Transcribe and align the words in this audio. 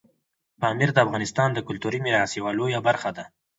پامیر 0.61 0.89
د 0.93 0.97
افغانستان 1.05 1.49
د 1.53 1.59
کلتوري 1.67 1.99
میراث 2.05 2.31
یوه 2.39 2.51
لویه 2.59 2.79
برخه 2.87 3.09
ده. 3.17 3.25